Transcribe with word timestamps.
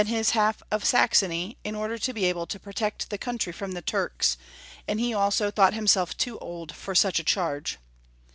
271 0.01 0.15
than 0.15 0.19
Ms* 0.49 0.55
half 0.55 0.63
of 0.71 0.83
Saxony, 0.83 1.57
in 1.63 1.75
order 1.75 1.95
to 1.99 2.11
be 2.11 2.25
able 2.25 2.47
to 2.47 2.59
protect 2.59 3.11
the 3.11 3.19
country 3.19 3.53
from 3.53 3.73
the 3.73 3.83
Turks, 3.83 4.35
and 4.87 4.99
he 4.99 5.13
also 5.13 5.51
thought 5.51 5.75
himself 5.75 6.17
too 6.17 6.39
old 6.39 6.71
for 6.75 6.95
such 6.95 7.19
a 7.19 7.23
charge. 7.23 7.77